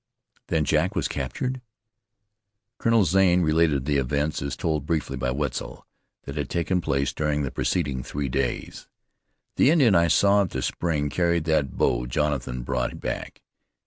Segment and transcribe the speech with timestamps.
[0.47, 1.61] "Then Jack was captured?"
[2.79, 5.85] Colonel Zane related the events, as told briefly by Wetzel,
[6.23, 8.87] that had taken place during the preceding three days.
[9.57, 13.43] "The Indian I saw at the spring carried that bow Jonathan brought back.